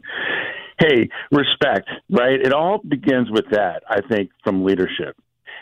[0.78, 2.40] hey, respect, right?
[2.40, 3.82] It all begins with that.
[3.88, 5.16] I think from leadership.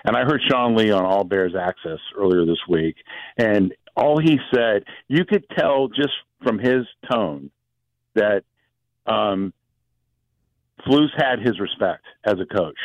[0.05, 2.97] And I heard Sean Lee on All Bears Access earlier this week,
[3.37, 7.51] and all he said, you could tell just from his tone
[8.15, 8.43] that
[9.07, 9.53] um,
[10.87, 12.79] Flus had his respect as a coach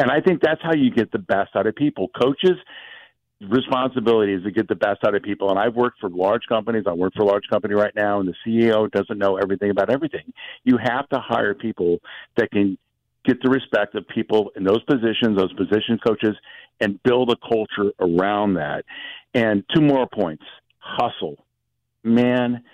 [0.00, 2.08] and I think that's how you get the best out of people.
[2.08, 2.56] Coaches'
[3.42, 5.50] responsibility is to get the best out of people.
[5.50, 6.84] And I've worked for large companies.
[6.86, 9.90] I work for a large company right now, and the CEO doesn't know everything about
[9.90, 10.32] everything.
[10.64, 11.98] You have to hire people
[12.38, 12.78] that can
[13.26, 16.34] get the respect of people in those positions, those position coaches,
[16.80, 18.84] and build a culture around that.
[19.34, 20.44] And two more points
[20.78, 21.44] hustle.
[22.02, 22.64] Man,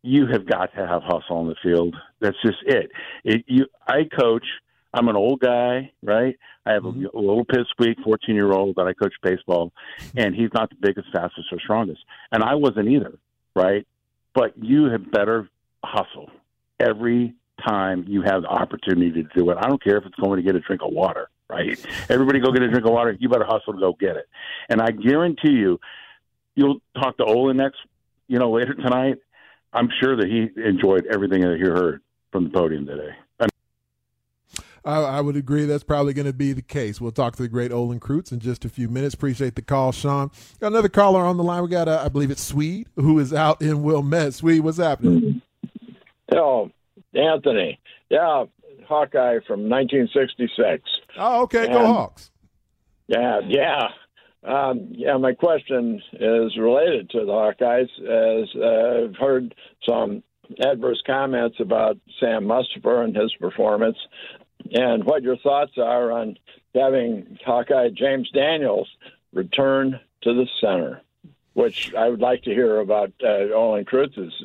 [0.00, 1.94] you have got to have hustle on the field.
[2.20, 2.90] That's just it.
[3.24, 4.46] it you, I coach
[4.96, 6.38] I'm an old guy, right?
[6.64, 7.04] I have mm-hmm.
[7.14, 9.72] a, little pipsqueak 14 year old that I coach baseball,
[10.16, 12.00] and he's not the biggest, fastest, or strongest,
[12.32, 13.18] and I wasn't either,
[13.54, 13.86] right?
[14.34, 15.48] But you have better
[15.84, 16.30] hustle
[16.80, 17.34] every
[17.66, 19.58] time you have the opportunity to do it.
[19.60, 21.78] I don't care if it's going to get a drink of water, right?
[22.08, 23.16] Everybody go get a drink of water.
[23.18, 24.28] You better hustle to go get it.
[24.68, 25.78] And I guarantee you,
[26.54, 27.78] you'll talk to Olin next,
[28.28, 29.16] you know, later tonight.
[29.72, 33.14] I'm sure that he enjoyed everything that he heard from the podium today.
[34.86, 37.00] I, I, would agree that's probably going to be the case.
[37.00, 39.14] We'll talk to the great Olin Kreutz in just a few minutes.
[39.14, 40.30] Appreciate the call, Sean.
[40.60, 41.62] Got another caller on the line.
[41.64, 44.34] We got, uh, I believe it's Swede, who is out in Wilmette.
[44.34, 45.42] Swede, what's happening?
[46.32, 46.70] Oh,
[47.14, 47.80] Anthony.
[48.10, 48.44] Yeah,
[48.86, 50.82] Hawkeye from 1966.
[51.18, 51.64] Oh, okay.
[51.64, 52.30] And, Go Hawks.
[53.08, 53.88] Yeah, yeah.
[54.44, 57.88] Um, yeah, my question is related to the Hawkeyes.
[58.02, 59.54] As uh, I've heard
[59.88, 60.22] some
[60.64, 63.96] adverse comments about Sam Mustipher and his performance,
[64.72, 66.38] and what your thoughts are on
[66.74, 68.88] having Hawkeye James Daniels
[69.32, 71.02] return to the center,
[71.54, 73.86] which I would like to hear about uh, Olin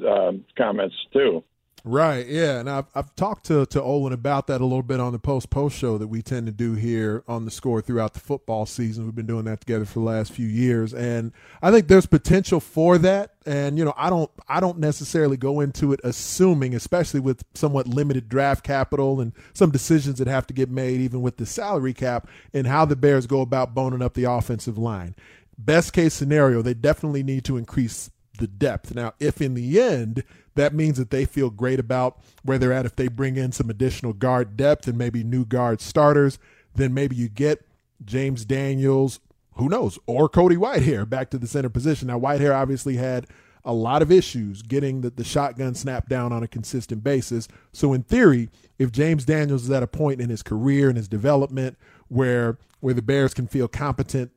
[0.08, 1.44] um, comments too.
[1.84, 5.14] Right, yeah, and I've I've talked to to Olin about that a little bit on
[5.14, 8.20] the post post show that we tend to do here on the score throughout the
[8.20, 9.06] football season.
[9.06, 12.60] We've been doing that together for the last few years, and I think there's potential
[12.60, 13.34] for that.
[13.48, 17.88] And you know, I don't I don't necessarily go into it assuming, especially with somewhat
[17.88, 21.96] limited draft capital and some decisions that have to get made, even with the salary
[21.96, 25.16] cap, and how the Bears go about boning up the offensive line.
[25.58, 28.12] Best case scenario, they definitely need to increase
[28.42, 28.94] the depth.
[28.94, 30.24] Now, if in the end
[30.56, 32.86] that means that they feel great about where they're at.
[32.86, 36.40] If they bring in some additional guard depth and maybe new guard starters,
[36.76, 37.66] then maybe you get
[38.04, 39.20] James Daniels,
[39.56, 42.08] who knows, or Cody Whitehair back to the center position.
[42.08, 43.28] Now, Whitehair obviously had
[43.64, 47.48] a lot of issues getting the, the shotgun snap down on a consistent basis.
[47.72, 48.50] So, in theory,
[48.80, 51.78] if James Daniels is at a point in his career and his development
[52.08, 54.32] where where the Bears can feel competent,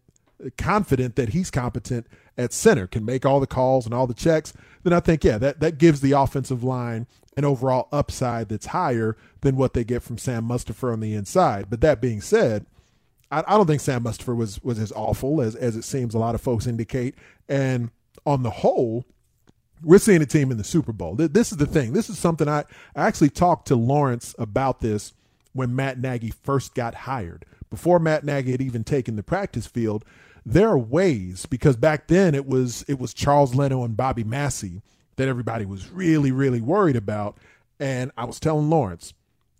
[0.56, 4.52] confident that he's competent at center, can make all the calls and all the checks,
[4.82, 9.16] then I think, yeah, that, that gives the offensive line an overall upside that's higher
[9.40, 11.66] than what they get from Sam Mustipher on the inside.
[11.70, 12.66] But that being said,
[13.30, 16.18] I, I don't think Sam Mustipher was was as awful as as it seems a
[16.18, 17.16] lot of folks indicate.
[17.48, 17.90] And
[18.24, 19.04] on the whole,
[19.82, 21.14] we're seeing a team in the Super Bowl.
[21.16, 21.92] This is the thing.
[21.92, 22.60] This is something I,
[22.94, 25.12] I actually talked to Lawrence about this
[25.52, 27.44] when Matt Nagy first got hired.
[27.70, 30.04] Before Matt Nagy had even taken the practice field,
[30.46, 34.82] there are ways because back then it was it was Charles Leno and Bobby Massie
[35.16, 37.38] that everybody was really really worried about.
[37.80, 39.14] And I was telling Lawrence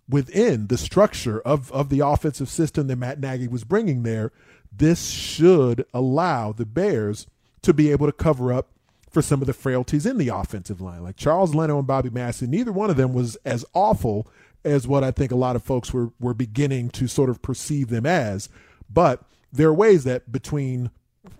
[0.09, 4.33] within the structure of of the offensive system that Matt Nagy was bringing there
[4.77, 7.27] this should allow the Bears
[7.63, 8.69] to be able to cover up
[9.11, 11.03] for some of the frailties in the offensive line.
[11.03, 14.27] Like Charles Leno and Bobby Massie neither one of them was as awful
[14.65, 17.89] as what I think a lot of folks were were beginning to sort of perceive
[17.89, 18.49] them as.
[18.91, 19.23] But
[19.55, 20.91] there are ways that between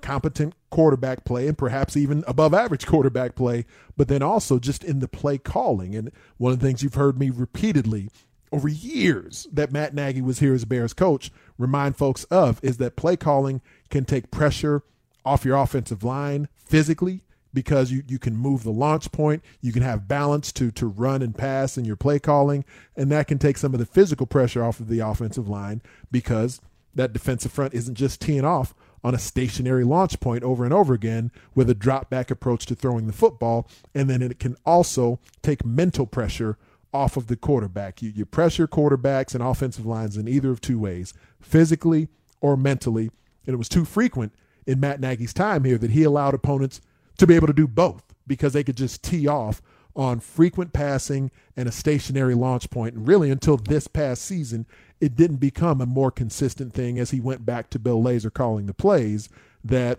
[0.01, 5.01] competent quarterback play and perhaps even above average quarterback play, but then also just in
[5.01, 5.95] the play calling.
[5.95, 8.09] And one of the things you've heard me repeatedly
[8.53, 12.97] over years that Matt Nagy was here as Bears coach remind folks of is that
[12.97, 14.83] play calling can take pressure
[15.25, 17.23] off your offensive line physically
[17.53, 21.23] because you, you can move the launch point, you can have balance to to run
[21.23, 22.65] and pass in your play calling,
[22.97, 26.61] and that can take some of the physical pressure off of the offensive line because–
[26.95, 30.95] that defensive front isn't just teeing off on a stationary launch point over and over
[30.95, 33.69] again with a drop back approach to throwing the football.
[33.95, 36.57] And then it can also take mental pressure
[36.93, 38.01] off of the quarterback.
[38.01, 42.09] You, you pressure quarterbacks and offensive lines in either of two ways, physically
[42.41, 43.11] or mentally.
[43.47, 44.33] And it was too frequent
[44.67, 46.81] in Matt Nagy's time here that he allowed opponents
[47.19, 49.61] to be able to do both because they could just tee off
[49.97, 52.95] on frequent passing and a stationary launch point.
[52.95, 54.67] And really, until this past season,
[55.01, 58.67] it didn't become a more consistent thing as he went back to Bill Lazor calling
[58.67, 59.29] the plays
[59.63, 59.99] that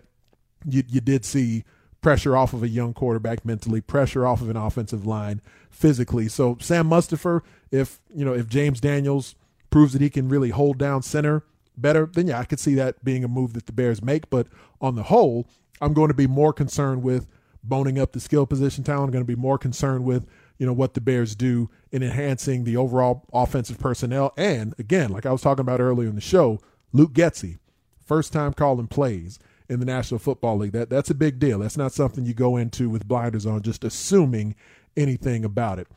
[0.64, 1.64] you, you did see
[2.00, 6.28] pressure off of a young quarterback mentally, pressure off of an offensive line physically.
[6.28, 9.34] So Sam Mustipher, if you know if James Daniels
[9.70, 11.44] proves that he can really hold down center
[11.76, 14.30] better, then yeah, I could see that being a move that the Bears make.
[14.30, 14.46] But
[14.80, 15.48] on the whole,
[15.80, 17.26] I'm going to be more concerned with
[17.62, 19.08] boning up the skill position talent.
[19.08, 20.26] I'm going to be more concerned with
[20.58, 24.32] you know what the Bears do in enhancing the overall offensive personnel.
[24.36, 26.60] And again, like I was talking about earlier in the show,
[26.92, 27.58] Luke Getsy,
[28.04, 29.38] first time calling plays
[29.68, 30.72] in the National Football League.
[30.72, 31.58] That that's a big deal.
[31.58, 34.54] That's not something you go into with blinders on, just assuming
[34.96, 35.88] anything about it.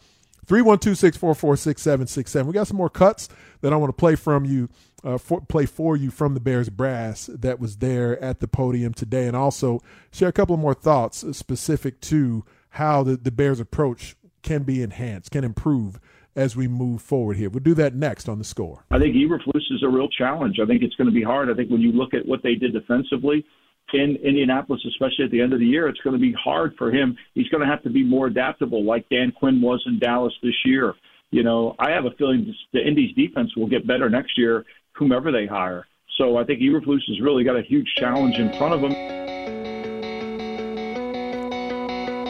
[0.47, 2.45] 312-644-6767.
[2.45, 3.29] We got some more cuts
[3.61, 4.67] that I want to play from you,
[5.03, 8.95] uh, for, play for you from the Bears brass that was there at the podium
[8.95, 9.79] today, and also
[10.11, 14.81] share a couple of more thoughts specific to how the, the Bears approach can be
[14.81, 15.99] enhanced, can improve
[16.35, 17.49] as we move forward here.
[17.49, 18.85] We'll do that next on the score.
[18.91, 20.57] I think Eberflus is a real challenge.
[20.61, 21.49] I think it's going to be hard.
[21.49, 23.45] I think when you look at what they did defensively
[23.93, 26.91] in Indianapolis, especially at the end of the year, it's going to be hard for
[26.91, 27.17] him.
[27.33, 30.53] He's going to have to be more adaptable, like Dan Quinn was in Dallas this
[30.65, 30.93] year.
[31.31, 35.31] You know, I have a feeling the Indy's defense will get better next year, whomever
[35.31, 35.85] they hire.
[36.17, 39.28] So I think Eberflus has really got a huge challenge in front of him.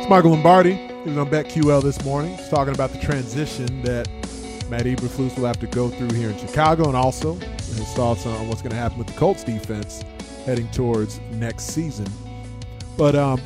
[0.10, 0.74] Michael Lombardi.
[0.74, 2.36] He was on BetQL this morning.
[2.36, 4.07] He's talking about the transition that
[4.68, 8.47] Matt Eberflus will have to go through here in Chicago, and also his thoughts on
[8.47, 10.03] what's going to happen with the Colts defense
[10.45, 12.07] heading towards next season.
[12.97, 13.39] But um,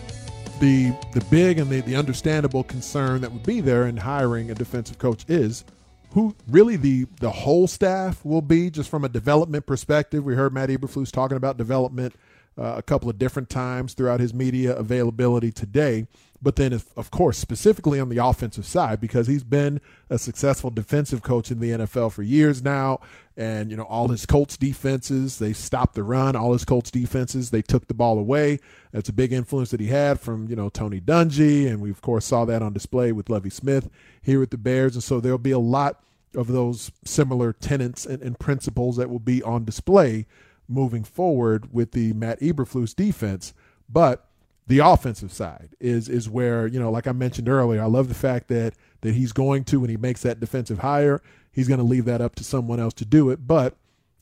[0.61, 4.55] the the big and the, the understandable concern that would be there in hiring a
[4.55, 5.65] defensive coach is
[6.11, 10.23] who really the the whole staff will be just from a development perspective.
[10.23, 12.15] We heard Matt Eberflus talking about development
[12.57, 16.07] uh, a couple of different times throughout his media availability today.
[16.41, 19.79] But then, if, of course, specifically on the offensive side, because he's been
[20.09, 22.99] a successful defensive coach in the NFL for years now,
[23.37, 26.35] and you know all his Colts defenses, they stopped the run.
[26.35, 28.59] All his Colts defenses, they took the ball away.
[28.91, 32.01] That's a big influence that he had from you know Tony Dungy, and we of
[32.01, 33.89] course saw that on display with Lovie Smith
[34.21, 34.95] here at the Bears.
[34.95, 36.03] And so there'll be a lot
[36.35, 40.25] of those similar tenets and, and principles that will be on display
[40.67, 43.53] moving forward with the Matt Eberflus defense,
[43.89, 44.27] but
[44.67, 48.13] the offensive side is is where you know, like I mentioned earlier, I love the
[48.13, 51.85] fact that that he's going to when he makes that defensive hire, he's going to
[51.85, 53.45] leave that up to someone else to do it.
[53.47, 53.75] But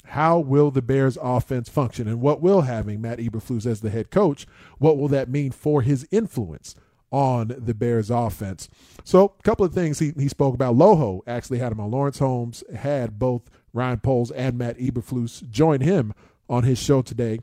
[0.05, 4.09] how will the Bears offense function, and what will having Matt Eberflus as the head
[4.09, 4.47] coach,
[4.79, 6.75] what will that mean for his influence
[7.11, 8.67] on the Bears offense?
[9.03, 10.75] So, a couple of things he he spoke about.
[10.75, 11.91] Loho actually had him on.
[11.91, 16.13] Lawrence Holmes had both Ryan Poles and Matt Eberflus join him
[16.51, 17.39] on his show today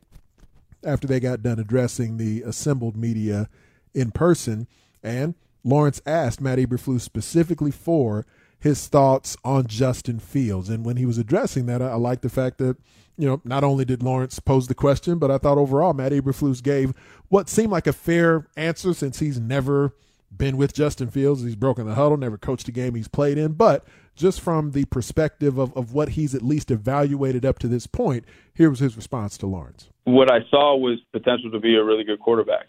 [0.85, 3.49] after they got done addressing the assembled media
[3.95, 4.69] in person.
[5.03, 5.35] And
[5.65, 8.27] Lawrence asked Matt Eberflus specifically for
[8.61, 10.69] his thoughts on Justin Fields.
[10.69, 12.77] And when he was addressing that, I, I like the fact that,
[13.17, 16.63] you know, not only did Lawrence pose the question, but I thought overall Matt Eberflus
[16.63, 16.93] gave
[17.29, 19.95] what seemed like a fair answer since he's never
[20.37, 21.43] been with Justin Fields.
[21.43, 23.53] He's broken the huddle, never coached a game he's played in.
[23.53, 23.87] But
[24.19, 28.25] just from the perspective of, of what he's at least evaluated up to this point,
[28.53, 29.89] here was his response to Lawrence.
[30.05, 32.67] What I saw was potential to be a really good quarterback.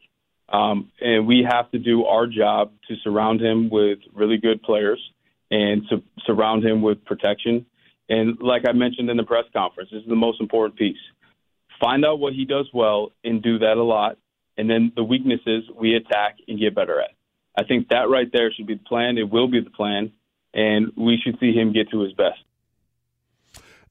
[0.47, 4.99] Um, and we have to do our job to surround him with really good players
[5.51, 7.65] and to surround him with protection.
[8.07, 10.97] And like I mentioned in the press conference, this is the most important piece.
[11.79, 14.17] Find out what he does well and do that a lot.
[14.57, 17.11] And then the weaknesses we attack and get better at.
[17.57, 19.17] I think that right there should be the plan.
[19.17, 20.11] It will be the plan
[20.53, 22.39] and we should see him get to his best.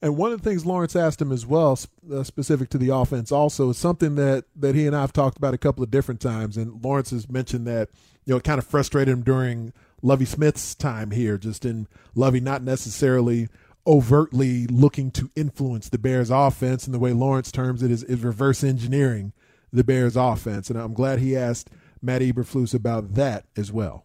[0.01, 1.77] And one of the things Lawrence asked him as well,
[2.13, 5.37] uh, specific to the offense, also is something that that he and I have talked
[5.37, 6.57] about a couple of different times.
[6.57, 7.89] And Lawrence has mentioned that
[8.25, 12.41] you know it kind of frustrated him during Lovie Smith's time here, just in Lovie
[12.41, 13.49] not necessarily
[13.89, 16.85] overtly looking to influence the Bears offense.
[16.85, 19.33] And the way Lawrence terms it is, is reverse engineering
[19.73, 20.71] the Bears offense.
[20.71, 24.05] And I'm glad he asked Matt Eberflus about that as well.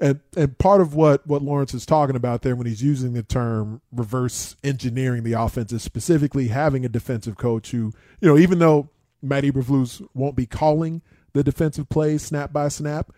[0.00, 3.22] And and part of what what Lawrence is talking about there when he's using the
[3.22, 8.58] term reverse engineering the offense is specifically having a defensive coach who, you know, even
[8.58, 8.90] though
[9.22, 11.02] Matt Eberflus won't be calling
[11.32, 13.12] the defensive plays snap by snap,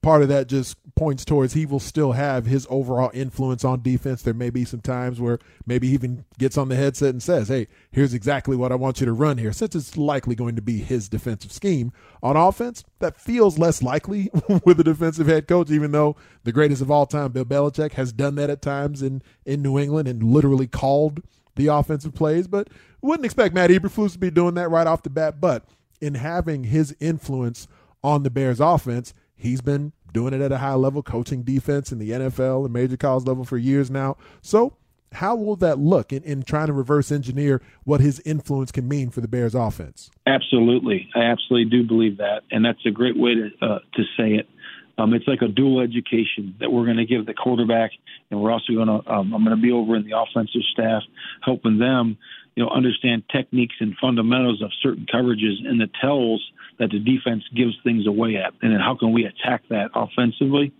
[0.00, 4.22] part of that just points towards he will still have his overall influence on defense.
[4.22, 7.48] There may be some times where maybe he even gets on the headset and says,
[7.48, 10.62] Hey, here's exactly what I want you to run here, since it's likely going to
[10.62, 11.92] be his defensive scheme.
[12.22, 14.30] On offense, that feels less likely
[14.64, 18.12] with a defensive head coach, even though the greatest of all time, Bill Belichick, has
[18.12, 21.22] done that at times in, in New England and literally called
[21.56, 22.46] the offensive plays.
[22.46, 22.68] But
[23.00, 25.40] wouldn't expect Matt Eberflus to be doing that right off the bat.
[25.40, 25.64] But
[26.00, 27.66] in having his influence
[28.02, 31.98] on the Bears offense, he's been doing it at a high level, coaching defense in
[31.98, 34.16] the NFL and major college level for years now.
[34.40, 34.76] So,
[35.12, 39.10] how will that look in, in trying to reverse engineer what his influence can mean
[39.10, 40.10] for the Bears offense?
[40.26, 41.08] Absolutely.
[41.14, 42.42] I absolutely do believe that.
[42.50, 44.48] And that's a great way to, uh, to say it.
[44.98, 47.92] Um, it's like a dual education that we're going to give the quarterback,
[48.30, 49.10] and we're also going to.
[49.10, 51.02] Um, I'm going to be over in the offensive staff,
[51.42, 52.18] helping them,
[52.54, 56.42] you know, understand techniques and fundamentals of certain coverages and the tells
[56.82, 60.72] that the defense gives things away at, and then how can we attack that offensively,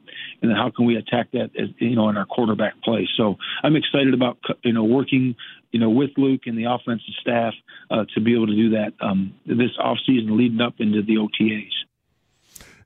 [0.43, 3.09] and then how can we attack that as, you know in our quarterback play.
[3.17, 5.37] So I'm excited about you know working
[5.71, 7.55] you know with Luke and the offensive staff
[7.91, 11.71] uh, to be able to do that um, this offseason leading up into the OTAs.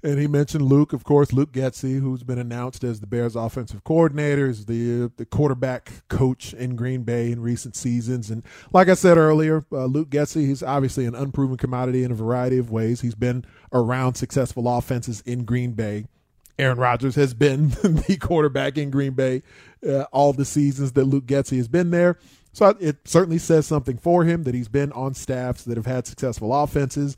[0.06, 3.82] And he mentioned Luke, of course, Luke Getsy, who's been announced as the Bears' offensive
[3.82, 8.30] coordinator, is the the quarterback coach in Green Bay in recent seasons.
[8.30, 12.14] And like I said earlier, uh, Luke Getsy, he's obviously an unproven commodity in a
[12.14, 13.00] variety of ways.
[13.00, 16.06] He's been around successful offenses in Green Bay
[16.58, 19.42] Aaron Rodgers has been the quarterback in Green Bay
[19.86, 22.18] uh, all the seasons that Luke Getsy has been there.
[22.52, 26.06] So it certainly says something for him that he's been on staffs that have had
[26.06, 27.16] successful offenses,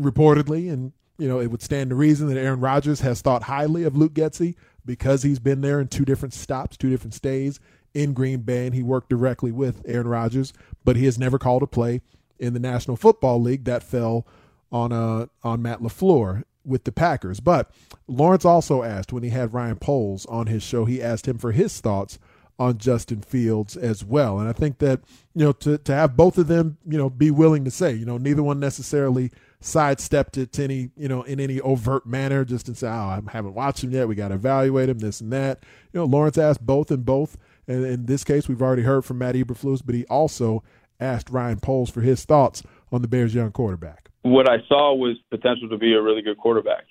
[0.00, 0.72] reportedly.
[0.72, 3.96] And, you know, it would stand to reason that Aaron Rodgers has thought highly of
[3.96, 4.54] Luke Getsy
[4.86, 7.60] because he's been there in two different stops, two different stays
[7.92, 10.52] in Green Bay, and he worked directly with Aaron Rodgers,
[10.84, 12.00] but he has never called a play
[12.38, 13.64] in the National Football League.
[13.64, 14.26] That fell
[14.72, 17.40] on uh, on Matt LaFleur with the Packers.
[17.40, 17.70] But
[18.06, 21.52] Lawrence also asked when he had Ryan Poles on his show, he asked him for
[21.52, 22.18] his thoughts
[22.58, 24.38] on Justin Fields as well.
[24.38, 25.00] And I think that,
[25.34, 28.04] you know, to, to have both of them, you know, be willing to say, you
[28.04, 29.30] know, neither one necessarily
[29.60, 33.20] sidestepped it to any, you know, in any overt manner, just to say, oh, I
[33.30, 34.08] haven't watched him yet.
[34.08, 35.62] We got to evaluate him, this and that.
[35.92, 37.36] You know, Lawrence asked both and both.
[37.68, 40.62] And in this case, we've already heard from Matt Eberflus, but he also
[40.98, 44.10] asked Ryan Poles for his thoughts on the Bears' young quarterback.
[44.22, 46.84] What I saw was potential to be a really good quarterback.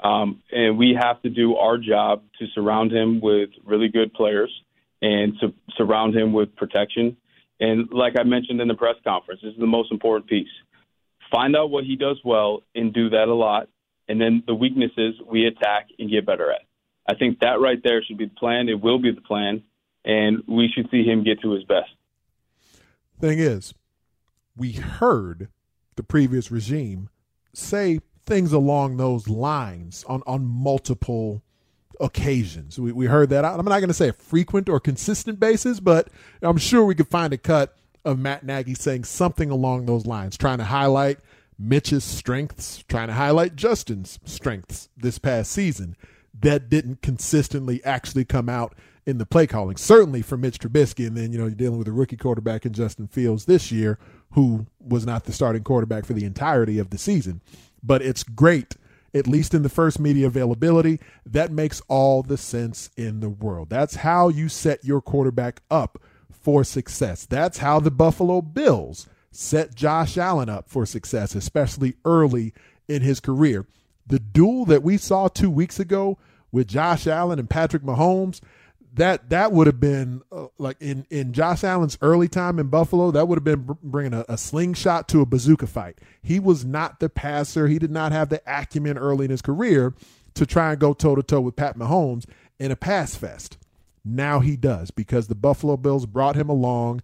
[0.00, 4.50] Um, and we have to do our job to surround him with really good players
[5.00, 7.16] and to surround him with protection.
[7.60, 10.48] And like I mentioned in the press conference, this is the most important piece.
[11.34, 13.68] Find out what he does well and do that a lot.
[14.08, 16.60] And then the weaknesses we attack and get better at.
[17.08, 18.68] I think that right there should be the plan.
[18.68, 19.64] It will be the plan.
[20.04, 21.90] And we should see him get to his best.
[23.20, 23.74] Thing is,
[24.56, 25.48] we heard
[25.96, 27.08] the previous regime
[27.52, 31.42] say things along those lines on, on multiple
[32.00, 32.78] occasions.
[32.78, 33.44] We, we heard that.
[33.44, 36.08] I'm not going to say a frequent or consistent basis, but
[36.42, 40.36] I'm sure we could find a cut of Matt Nagy saying something along those lines,
[40.36, 41.18] trying to highlight
[41.58, 45.96] Mitch's strengths, trying to highlight Justin's strengths this past season
[46.38, 48.74] that didn't consistently actually come out
[49.06, 49.76] in the play calling.
[49.76, 52.72] Certainly for Mitch Trubisky, and then you know you're dealing with a rookie quarterback in
[52.72, 53.98] Justin Fields this year,
[54.32, 57.40] who was not the starting quarterback for the entirety of the season.
[57.82, 58.76] But it's great
[59.14, 63.70] at least in the first media availability, that makes all the sense in the world.
[63.70, 66.02] That's how you set your quarterback up
[66.44, 67.24] for success.
[67.24, 72.52] That's how the Buffalo Bills set Josh Allen up for success, especially early
[72.86, 73.66] in his career.
[74.06, 76.18] The duel that we saw two weeks ago
[76.52, 78.42] with Josh Allen and Patrick Mahomes,
[78.92, 83.10] that that would have been uh, like in in Josh Allen's early time in Buffalo.
[83.10, 85.98] That would have been br- bringing a, a, slingshot to a bazooka fight.
[86.22, 87.66] He was not the passer.
[87.66, 89.94] He did not have the acumen early in his career
[90.34, 92.26] to try and go toe to toe with Pat Mahomes
[92.60, 93.56] in a pass fest.
[94.04, 97.02] Now he does because the Buffalo Bills brought him along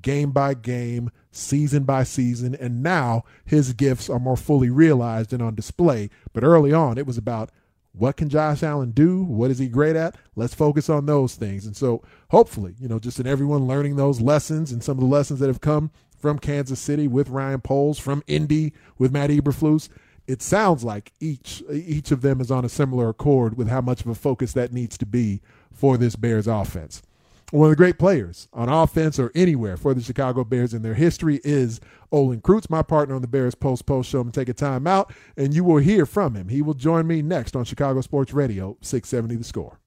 [0.00, 5.42] game by game, season by season, and now his gifts are more fully realized and
[5.42, 6.08] on display.
[6.32, 7.50] But early on, it was about
[7.92, 9.24] what can Josh Allen do?
[9.24, 10.16] What is he great at?
[10.36, 11.66] Let's focus on those things.
[11.66, 15.06] And so, hopefully, you know, just in everyone learning those lessons and some of the
[15.06, 19.88] lessons that have come from Kansas City with Ryan Poles, from Indy with Matt Eberflus,
[20.26, 24.02] it sounds like each each of them is on a similar accord with how much
[24.02, 25.40] of a focus that needs to be
[25.78, 27.02] for this Bears offense
[27.50, 30.94] one of the great players on offense or anywhere for the Chicago Bears in their
[30.94, 31.80] history is
[32.12, 34.20] Olin Kreutz, my partner on the Bears Post Post Show.
[34.20, 36.48] And take a time out, and you will hear from him.
[36.48, 39.78] He will join me next on Chicago Sports Radio, 670 The Score.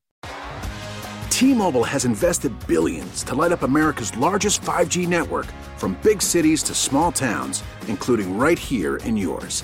[1.29, 6.73] T-Mobile has invested billions to light up America's largest 5G network from big cities to
[6.73, 9.63] small towns, including right here in yours.